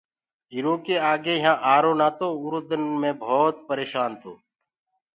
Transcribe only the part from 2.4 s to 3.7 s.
آُرو دن مي ڀوتَ